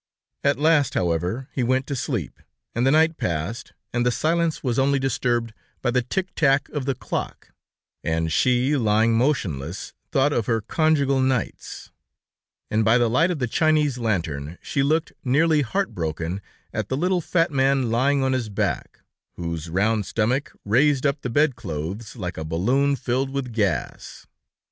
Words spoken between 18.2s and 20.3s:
on his back, whose round